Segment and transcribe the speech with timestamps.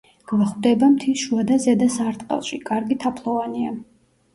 [0.29, 3.81] გვხვდება მთის შუა და ზედა სარტყელში, კარგი თაფლოვანია.